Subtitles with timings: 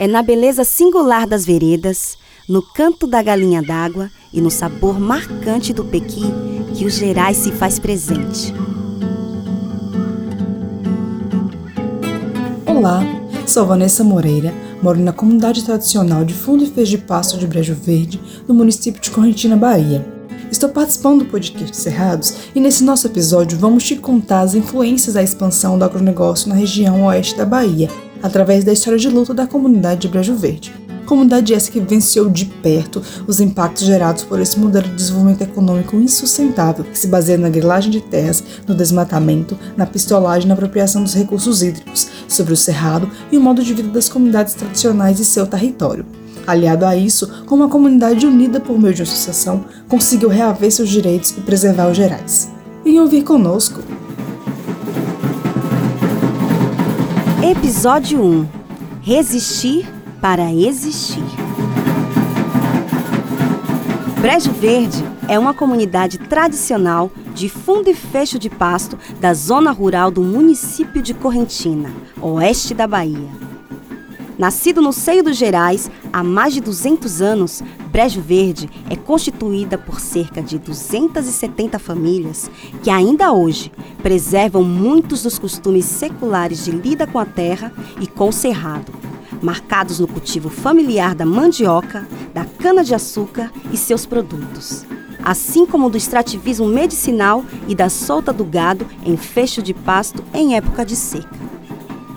[0.00, 2.16] É na beleza singular das veredas,
[2.48, 6.22] no canto da galinha d'água e no sabor marcante do pequi
[6.72, 8.54] que o Gerais se faz presente.
[12.64, 13.02] Olá,
[13.44, 17.74] sou Vanessa Moreira, moro na comunidade tradicional de Fundo e Fez de Pasto de Brejo
[17.74, 20.06] Verde, no município de Correntina, Bahia.
[20.48, 25.22] Estou participando do podcast Cerrados e nesse nosso episódio vamos te contar as influências da
[25.24, 27.90] expansão do agronegócio na região oeste da Bahia,
[28.22, 30.74] através da história de luta da comunidade de Brejo Verde.
[31.08, 35.96] Comunidade essa que venceu de perto os impactos gerados por esse modelo de desenvolvimento econômico
[35.96, 41.02] insustentável, que se baseia na grilagem de terras, no desmatamento, na pistolagem e na apropriação
[41.02, 45.24] dos recursos hídricos, sobre o cerrado e o modo de vida das comunidades tradicionais e
[45.24, 46.04] seu território.
[46.46, 51.30] Aliado a isso, como a comunidade unida por meio de associação conseguiu reaver seus direitos
[51.30, 52.50] e preservar os gerais.
[52.84, 53.82] Venham ouvir conosco!
[57.42, 58.48] Episódio 1
[59.00, 59.86] Resistir
[60.20, 61.22] para existir.
[64.20, 70.10] Brejo Verde é uma comunidade tradicional de fundo e fecho de pasto da zona rural
[70.10, 73.47] do município de Correntina, oeste da Bahia.
[74.38, 79.98] Nascido no seio dos Gerais há mais de 200 anos, Brejo Verde é constituída por
[79.98, 82.48] cerca de 270 famílias
[82.82, 88.28] que ainda hoje preservam muitos dos costumes seculares de lida com a terra e com
[88.28, 88.92] o cerrado
[89.42, 94.84] marcados no cultivo familiar da mandioca, da cana-de-açúcar e seus produtos,
[95.24, 100.56] assim como do extrativismo medicinal e da solta do gado em fecho de pasto em
[100.56, 101.47] época de seca.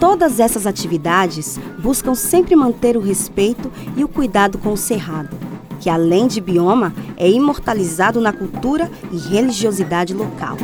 [0.01, 5.37] Todas essas atividades buscam sempre manter o respeito e o cuidado com o cerrado,
[5.79, 10.57] que além de bioma é imortalizado na cultura e religiosidade local.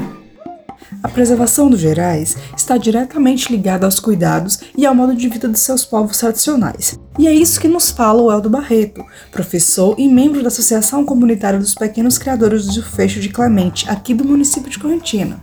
[1.03, 5.61] A preservação dos gerais está diretamente ligada aos cuidados e ao modo de vida dos
[5.61, 6.99] seus povos tradicionais.
[7.19, 11.59] E é isso que nos fala o Eldo Barreto, professor e membro da Associação Comunitária
[11.59, 15.39] dos Pequenos Criadores do Fecho de Clemente, aqui do município de Correntina.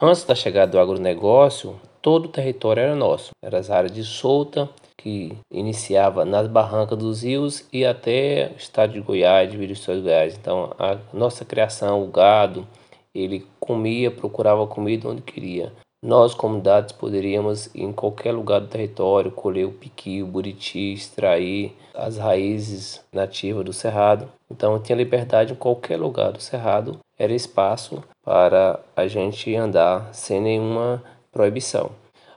[0.00, 1.74] Antes da chegada do agronegócio,
[2.08, 3.32] todo o território era nosso.
[3.44, 8.94] Era as áreas de solta, que iniciava nas barrancas dos rios e até o estado
[8.94, 10.34] de Goiás, de Vila de Goiás.
[10.34, 12.66] Então, a nossa criação, o gado,
[13.14, 15.70] ele comia, procurava comida onde queria.
[16.02, 22.16] Nós, comunidades, poderíamos em qualquer lugar do território colher o piqui, o buriti, extrair as
[22.16, 24.32] raízes nativas do cerrado.
[24.50, 30.40] Então, tinha liberdade em qualquer lugar do cerrado, era espaço para a gente andar sem
[30.40, 31.02] nenhuma
[31.38, 31.92] proibição.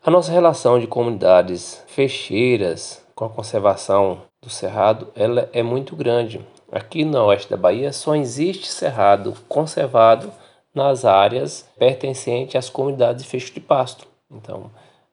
[0.06, 6.39] A nossa relação de comunidades fecheiras com a conservação do cerrado ela é muito grande.
[6.72, 10.31] Aqui no oeste da Bahia só existe cerrado conservado
[10.72, 14.06] nas áreas pertencentes às comunidades de fecho de pasto.
[14.29, 14.69] Então,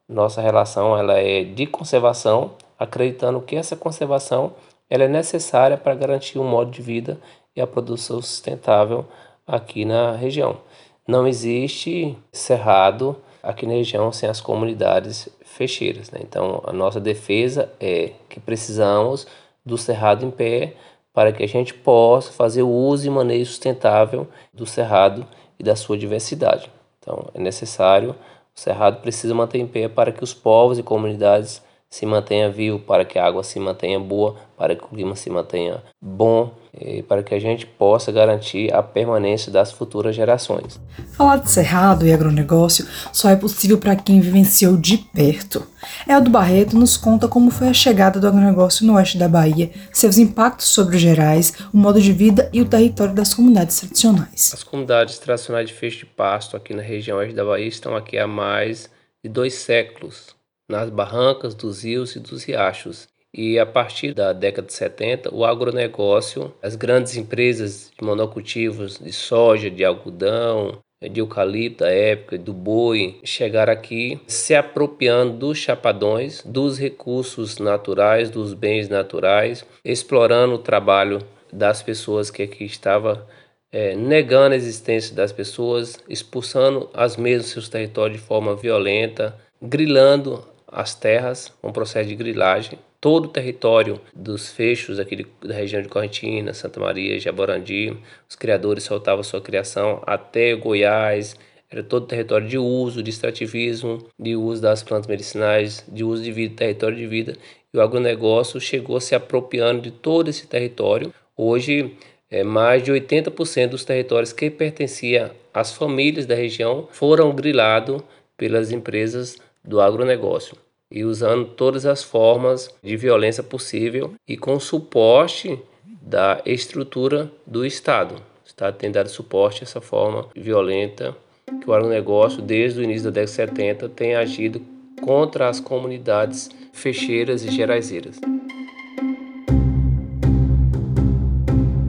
[0.06, 4.52] nossa relação ela é de conservação, acreditando que essa conservação
[4.90, 7.18] ela é necessária para garantir um modo de vida
[7.56, 9.06] e a produção sustentável
[9.46, 10.58] aqui na região.
[11.06, 13.16] Não existe cerrado
[13.48, 16.10] aqui na região sem as comunidades fecheiras.
[16.10, 16.20] Né?
[16.22, 19.26] Então, a nossa defesa é que precisamos
[19.64, 20.74] do cerrado em pé
[21.14, 25.26] para que a gente possa fazer o uso e manejo sustentável do cerrado
[25.58, 26.70] e da sua diversidade.
[27.00, 28.10] Então, é necessário,
[28.54, 32.82] o cerrado precisa manter em pé para que os povos e comunidades se mantenham vivos,
[32.82, 37.02] para que a água se mantenha boa, para que o clima se mantenha bom e
[37.02, 40.78] para que a gente possa garantir a permanência das futuras gerações.
[41.12, 45.66] Falar de cerrado e agronegócio só é possível para quem vivenciou de perto.
[46.06, 50.18] Eldo Barreto nos conta como foi a chegada do agronegócio no oeste da Bahia, seus
[50.18, 54.52] impactos sobre os gerais, o modo de vida e o território das comunidades tradicionais.
[54.54, 58.18] As comunidades tradicionais de fecho de pasto aqui na região oeste da Bahia estão aqui
[58.18, 58.90] há mais
[59.24, 60.37] de dois séculos,
[60.68, 63.08] nas barrancas dos rios e dos riachos.
[63.32, 69.12] E a partir da década de 70, o agronegócio, as grandes empresas de monocultivos de
[69.12, 76.42] soja, de algodão, de eucalipto da época, do boi, chegaram aqui se apropriando dos chapadões,
[76.44, 81.20] dos recursos naturais, dos bens naturais, explorando o trabalho
[81.52, 83.22] das pessoas que aqui estavam
[83.70, 90.44] é, negando a existência das pessoas, expulsando as mesmas seus territórios de forma violenta, grilando
[90.70, 95.88] as terras, um processo de grilagem todo o território dos fechos aqui da região de
[95.88, 97.96] Correntina, Santa Maria, Jaborandi.
[98.28, 101.36] Os criadores soltavam sua criação até Goiás.
[101.70, 106.32] Era todo território de uso, de extrativismo, de uso das plantas medicinais, de uso de
[106.32, 107.34] vida, território de vida.
[107.72, 111.12] E o agronegócio chegou se apropriando de todo esse território.
[111.36, 111.94] Hoje,
[112.30, 118.02] é, mais de 80% dos territórios que pertenciam às famílias da região foram grilados
[118.36, 119.36] pelas empresas
[119.68, 120.56] do agronegócio.
[120.90, 125.60] e usando todas as formas de violência possível e com suporte
[126.00, 128.14] da estrutura do Estado.
[128.14, 131.14] O Estado tem dado suporte a essa forma violenta
[131.60, 134.62] que o agronegócio, desde o início da década de 70, tem agido
[135.02, 138.16] contra as comunidades fecheiras e geraizeiras.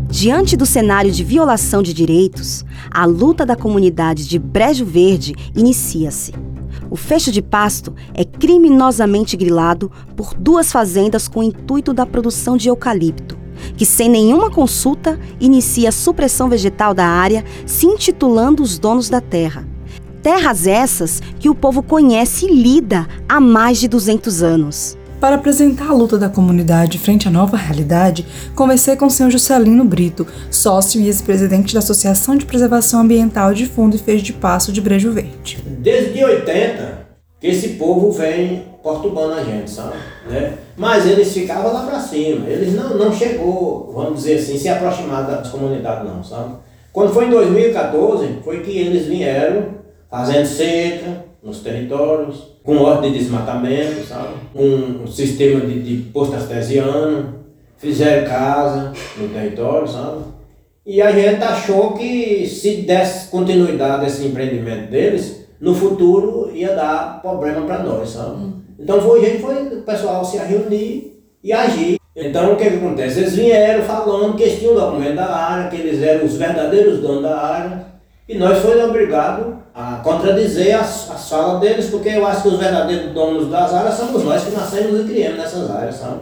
[0.09, 6.48] Diante do cenário de violação de direitos, a luta da comunidade de Brejo Verde inicia-se.
[6.91, 12.57] O fecho de pasto é criminosamente grilado por duas fazendas com o intuito da produção
[12.57, 13.37] de eucalipto,
[13.77, 19.21] que, sem nenhuma consulta, inicia a supressão vegetal da área, se intitulando os donos da
[19.21, 19.67] terra.
[20.23, 24.98] Terras essas que o povo conhece e lida há mais de 200 anos.
[25.19, 28.25] Para apresentar a luta da comunidade frente à nova realidade,
[28.55, 33.65] conversei com o senhor Juscelino Brito, sócio e ex-presidente da Associação de Preservação Ambiental de
[33.65, 35.61] Fundo e Fez de Passo de Brejo Verde.
[35.65, 39.95] Desde 80 que esse povo vem perturbando a gente, sabe?
[40.29, 40.53] Né?
[40.77, 45.25] Mas eles ficavam lá para cima, eles não, não chegou, vamos dizer assim, se aproximar
[45.25, 46.55] das comunidades não, sabe?
[46.93, 49.79] Quando foi em 2014, foi que eles vieram
[50.09, 54.33] fazendo seca nos territórios, com ordem de desmatamento, sabe?
[54.55, 57.35] Um, um sistema de, de posto artesiano,
[57.77, 60.23] fizeram casa no território, sabe?
[60.85, 66.75] E a gente achou que se desse continuidade a esse empreendimento deles, no futuro ia
[66.75, 68.37] dar problema para nós, sabe?
[68.37, 68.53] Hum.
[68.77, 71.97] Então foi, a gente foi o pessoal se reunir e agir.
[72.15, 73.19] Então o que, que acontece?
[73.19, 76.99] Eles vieram falando que eles tinham o documento da área, que eles eram os verdadeiros
[76.99, 77.85] donos da área,
[78.29, 83.11] e nós fomos obrigados a contradizer as falas deles, porque eu acho que os verdadeiros
[83.11, 86.19] donos das áreas somos nós que nascemos e criamos nessas áreas, sabe?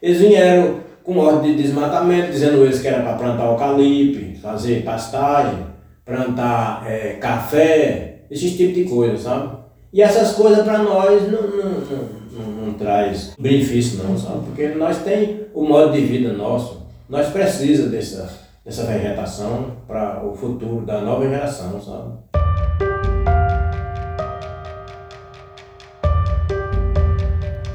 [0.00, 5.66] Eles vieram com ordem de desmatamento, dizendo eles que era para plantar eucalipto, fazer pastagem,
[6.06, 9.50] plantar é, café, esse tipo de coisa, sabe?
[9.92, 14.46] E essas coisas para nós não, não, não, não, não traz benefício não, sabe?
[14.46, 18.32] Porque nós tem o modo de vida nosso, nós precisamos dessa,
[18.64, 22.32] dessa vegetação para o futuro da nova geração, sabe?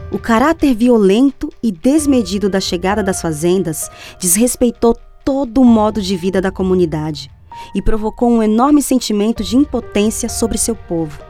[0.09, 6.41] O caráter violento e desmedido da chegada das fazendas desrespeitou todo o modo de vida
[6.41, 7.29] da comunidade
[7.75, 11.21] e provocou um enorme sentimento de impotência sobre seu povo,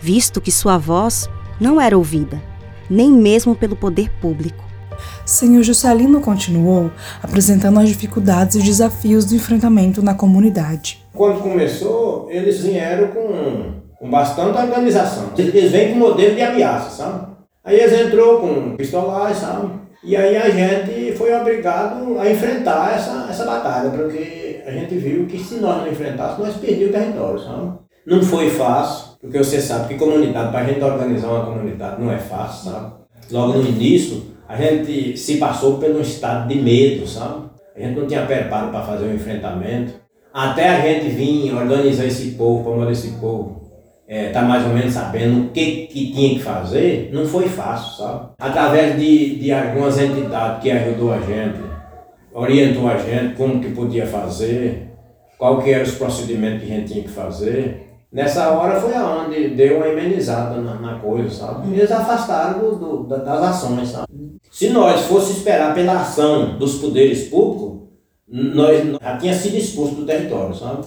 [0.00, 1.28] visto que sua voz
[1.60, 2.42] não era ouvida,
[2.88, 4.63] nem mesmo pelo poder público.
[5.24, 6.90] Senhor Juscelino continuou
[7.22, 11.02] apresentando as dificuldades e desafios do enfrentamento na comunidade.
[11.12, 15.30] Quando começou, eles vieram com, com bastante organização.
[15.38, 17.34] Eles vêm com modelo de ameaça, sabe?
[17.64, 19.70] Aí eles entrou com pistolagem, sabe?
[20.02, 25.24] E aí a gente foi obrigado a enfrentar essa, essa batalha, porque a gente viu
[25.26, 27.72] que se nós não enfrentássemos, nós perdíamos o território, sabe?
[28.06, 32.12] Não foi fácil, porque você sabe que comunidade, para a gente organizar uma comunidade não
[32.12, 32.92] é fácil, sabe?
[33.30, 37.44] Logo no início, a gente se passou um estado de medo, sabe?
[37.76, 39.94] A gente não tinha preparo para fazer o um enfrentamento.
[40.32, 43.64] Até a gente vir organizar esse povo, como esse povo
[44.06, 47.96] é, tá mais ou menos sabendo o que, que tinha que fazer, não foi fácil,
[47.96, 48.28] sabe?
[48.38, 51.58] Através de, de algumas entidades que ajudou a gente,
[52.32, 54.90] orientou a gente como que podia fazer,
[55.38, 57.93] qual que eram os procedimentos que a gente tinha que fazer.
[58.14, 61.68] Nessa hora foi aonde deu uma amenizada na, na coisa, sabe?
[61.68, 64.06] E eles afastaram do, do, das ações, sabe?
[64.52, 67.88] Se nós fosse esperar pela ação dos poderes públicos,
[68.28, 70.84] nós já tinha sido expulso do território, sabe?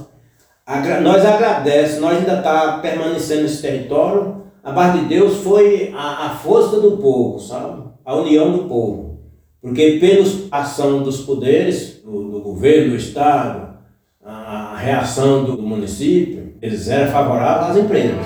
[0.65, 4.43] Agra nós agradecemos, nós ainda está permanecendo nesse território.
[4.63, 7.83] A base de Deus foi a, a força do povo, sabe?
[8.05, 9.19] A união do povo.
[9.61, 13.75] Porque pela ação dos poderes, do, do governo, do Estado,
[14.23, 18.17] a, a reação do, município, eles eram favoráveis às empresas.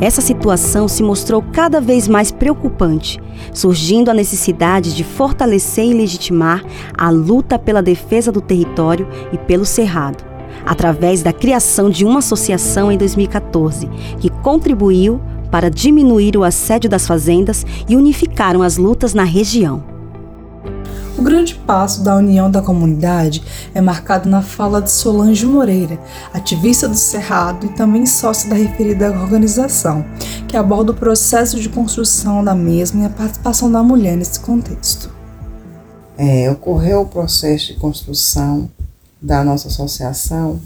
[0.00, 3.18] Essa situação se mostrou cada vez mais preocupante,
[3.52, 6.62] surgindo a necessidade de fortalecer e legitimar
[6.96, 10.22] a luta pela defesa do território e pelo cerrado,
[10.66, 13.88] através da criação de uma associação em 2014,
[14.20, 19.95] que contribuiu para diminuir o assédio das fazendas e unificaram as lutas na região.
[21.18, 23.42] O grande passo da união da comunidade
[23.74, 25.98] é marcado na fala de Solange Moreira,
[26.30, 30.04] ativista do Cerrado e também sócia da referida organização,
[30.46, 35.10] que aborda o processo de construção da mesma e a participação da mulher nesse contexto.
[36.18, 38.70] É, ocorreu o processo de construção
[39.20, 40.60] da nossa associação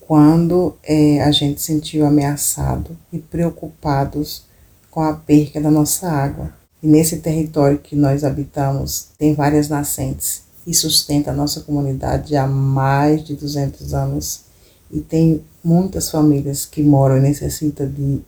[0.00, 4.44] quando é, a gente se sentiu ameaçado e preocupados
[4.90, 6.63] com a perca da nossa água.
[6.84, 12.46] E nesse território que nós habitamos tem várias nascentes e sustenta a nossa comunidade há
[12.46, 14.42] mais de 200 anos
[14.90, 18.20] e tem muitas famílias que moram e necessitam de,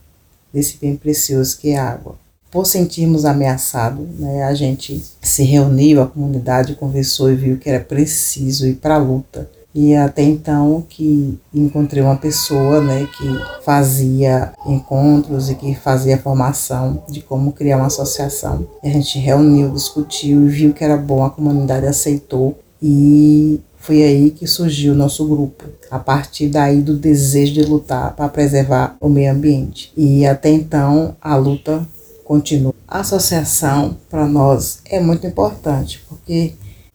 [0.51, 2.17] desse bem precioso que é a água.
[2.51, 7.85] Por sentirmos ameaçados, né, a gente se reuniu, a comunidade conversou e viu que era
[7.85, 9.51] preciso ir para a luta.
[9.79, 17.05] E até então que encontrei uma pessoa né, que fazia encontros e que fazia formação
[17.11, 18.67] de como criar uma associação.
[18.83, 24.03] E a gente reuniu, discutiu e viu que era bom, a comunidade aceitou e foi
[24.03, 28.97] aí que surgiu o nosso grupo, a partir daí do desejo de lutar para preservar
[28.99, 29.93] o meio ambiente.
[29.95, 31.87] E até então a luta
[32.25, 32.75] continua.
[32.89, 36.55] A associação para nós é muito importante, porque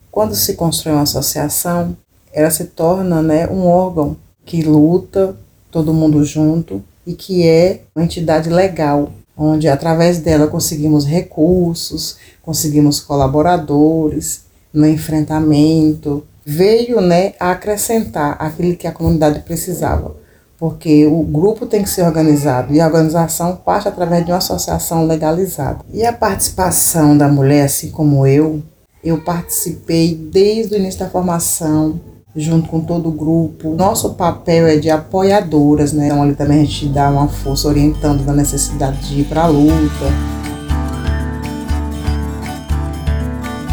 [0.10, 1.96] quando se constrói uma associação,
[2.34, 5.36] ela se torna né, um órgão que luta
[5.70, 13.00] todo mundo junto e que é uma entidade legal, onde através dela conseguimos recursos, conseguimos
[13.00, 20.16] colaboradores no enfrentamento, veio né, a acrescentar aquilo que a comunidade precisava.
[20.58, 25.08] Porque o grupo tem que ser organizado e a organização parte através de uma associação
[25.08, 25.80] legalizada.
[25.92, 28.62] E a participação da mulher, assim como eu,
[29.04, 32.00] eu participei desde o início da formação,
[32.36, 33.76] junto com todo o grupo.
[33.76, 36.08] Nosso papel é de apoiadoras, né?
[36.08, 39.48] Então ali também a gente dá uma força orientando da necessidade de ir para a
[39.48, 40.06] luta.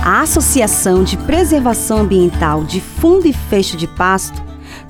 [0.04, 4.42] A Associação de Preservação Ambiental de Fundo e Fecho de Pasto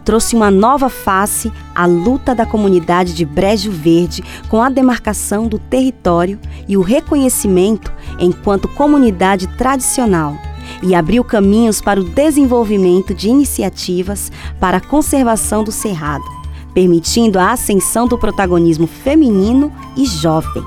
[0.05, 5.59] trouxe uma nova face à luta da comunidade de Brejo Verde com a demarcação do
[5.59, 10.35] território e o reconhecimento enquanto comunidade tradicional
[10.83, 14.31] e abriu caminhos para o desenvolvimento de iniciativas
[14.61, 16.25] para a conservação do cerrado,
[16.73, 20.63] permitindo a ascensão do protagonismo feminino e jovem.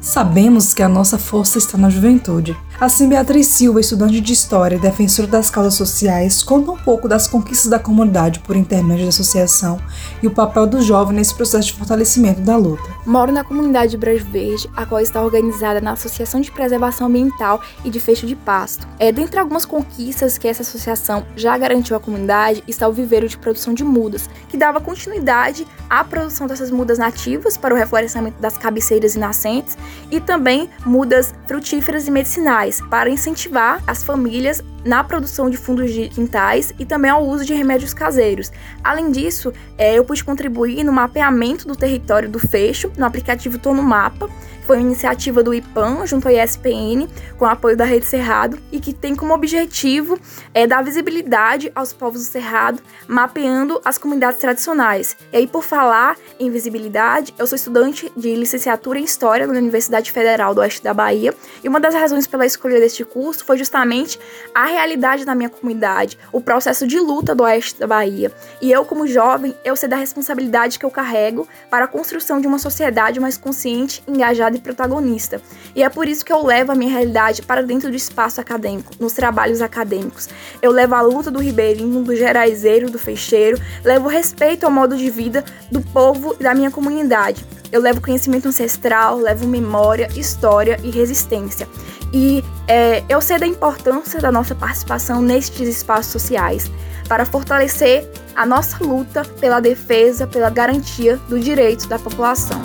[0.00, 2.56] Sabemos que a nossa força está na juventude.
[2.80, 7.26] Assim, Beatriz Silva, estudante de História e defensora das causas sociais, conta um pouco das
[7.26, 9.78] conquistas da comunidade por intermédio da associação
[10.22, 12.82] e o papel do jovem nesse processo de fortalecimento da luta.
[13.04, 17.60] Moro na comunidade de Brejo Verde, a qual está organizada na Associação de Preservação Ambiental
[17.84, 18.88] e de Fecho de Pasto.
[18.98, 23.36] É, dentre algumas conquistas que essa associação já garantiu à comunidade está o viveiro de
[23.36, 28.56] produção de mudas, que dava continuidade à produção dessas mudas nativas para o reflorestamento das
[28.56, 29.76] cabeceiras e nascentes
[30.10, 36.08] e também mudas frutíferas e medicinais para incentivar as famílias na produção de fundos de
[36.08, 38.52] quintais e também ao uso de remédios caseiros.
[38.84, 43.72] Além disso, é, eu pude contribuir no mapeamento do território do fecho no aplicativo Tô
[43.72, 44.28] no Mapa,
[44.70, 48.92] foi uma iniciativa do IPAM junto à ESPN, com apoio da Rede Cerrado, e que
[48.92, 50.16] tem como objetivo
[50.54, 55.16] é, dar visibilidade aos povos do Cerrado, mapeando as comunidades tradicionais.
[55.32, 60.12] E aí, por falar em visibilidade, eu sou estudante de licenciatura em História na Universidade
[60.12, 61.34] Federal do Oeste da Bahia,
[61.64, 64.20] e uma das razões pela escolha deste curso foi justamente
[64.54, 68.30] a realidade da minha comunidade, o processo de luta do Oeste da Bahia.
[68.62, 72.46] E eu, como jovem, eu sei da responsabilidade que eu carrego para a construção de
[72.46, 75.40] uma sociedade mais consciente, engajada e protagonista.
[75.74, 78.92] E é por isso que eu levo a minha realidade para dentro do espaço acadêmico,
[79.00, 80.28] nos trabalhos acadêmicos.
[80.60, 85.10] Eu levo a luta do ribeirinho, do geraizeiro, do fecheiro, levo respeito ao modo de
[85.10, 87.44] vida do povo e da minha comunidade.
[87.72, 91.68] Eu levo conhecimento ancestral, levo memória, história e resistência.
[92.12, 96.70] E é, eu sei da importância da nossa participação nestes espaços sociais
[97.08, 102.60] para fortalecer a nossa luta pela defesa, pela garantia do direito da população.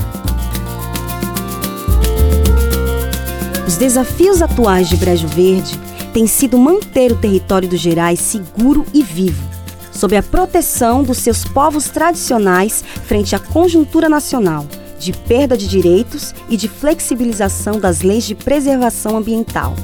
[3.76, 5.78] Os desafios atuais de Brejo Verde
[6.14, 9.44] têm sido manter o território dos Gerais seguro e vivo,
[9.92, 14.66] sob a proteção dos seus povos tradicionais frente à conjuntura nacional
[14.98, 19.76] de perda de direitos e de flexibilização das leis de preservação ambiental.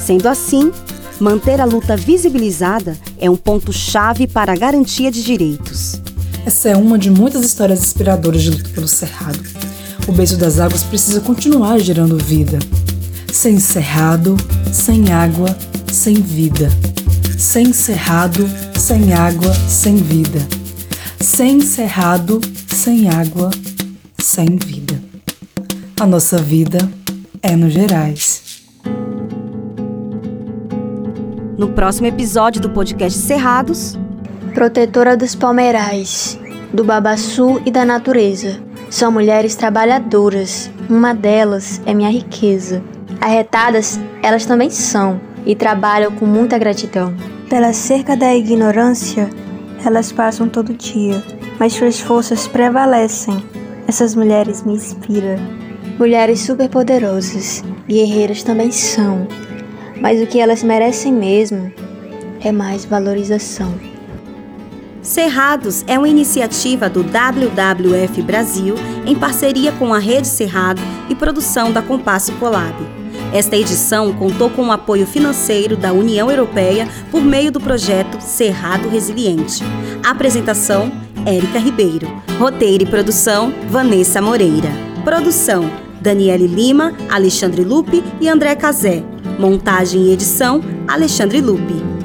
[0.00, 0.72] Sendo assim,
[1.20, 6.00] manter a luta visibilizada é um ponto-chave para a garantia de direitos.
[6.46, 9.42] Essa é uma de muitas histórias inspiradoras de luta pelo Cerrado.
[10.08, 12.58] O beijo das águas precisa continuar gerando vida.
[13.32, 14.36] Sem cerrado,
[14.72, 15.56] sem água,
[15.92, 16.68] sem vida.
[17.38, 20.40] Sem cerrado, sem água, sem vida.
[21.20, 23.50] Sem cerrado, sem água,
[24.18, 25.00] sem vida.
[26.00, 26.78] A nossa vida
[27.42, 28.62] é nos Gerais.
[31.58, 33.98] No próximo episódio do podcast Cerrados,
[34.54, 36.38] Protetora dos Palmeirais,
[36.72, 38.60] do Babaçu e da natureza.
[38.90, 40.70] São mulheres trabalhadoras.
[40.88, 42.82] Uma delas é minha riqueza.
[43.20, 47.14] Arretadas, elas também são e trabalham com muita gratidão.
[47.48, 49.30] Pela cerca da ignorância,
[49.84, 51.22] elas passam todo dia,
[51.58, 53.42] mas suas forças prevalecem.
[53.86, 55.36] Essas mulheres me inspiram.
[55.98, 59.26] Mulheres superpoderosas, guerreiras também são,
[60.00, 61.72] mas o que elas merecem mesmo
[62.40, 63.74] é mais valorização.
[65.00, 68.74] Cerrados é uma iniciativa do WWF Brasil
[69.06, 72.74] em parceria com a Rede Cerrado e produção da Compasso Colab.
[73.32, 78.88] Esta edição contou com o apoio financeiro da União Europeia por meio do projeto Cerrado
[78.88, 79.62] Resiliente.
[80.04, 80.90] Apresentação:
[81.24, 82.06] Érica Ribeiro.
[82.38, 84.70] Roteiro e produção: Vanessa Moreira.
[85.04, 89.02] Produção: Daniele Lima, Alexandre Lupe e André Cazé.
[89.38, 91.95] Montagem e edição: Alexandre Lupe.